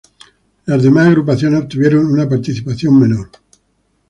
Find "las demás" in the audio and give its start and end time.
0.65-1.09